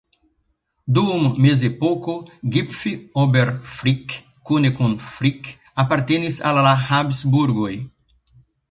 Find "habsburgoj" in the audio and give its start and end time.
6.91-7.75